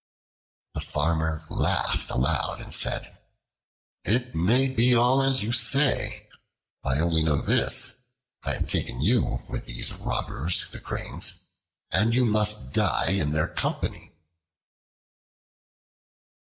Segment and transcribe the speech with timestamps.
[0.73, 3.19] The Farmer laughed aloud and said,
[4.03, 6.27] "It may be all as you say,
[6.83, 8.07] I only know this:
[8.41, 11.51] I have taken you with these robbers, the Cranes,
[11.91, 14.11] and you must die in their company."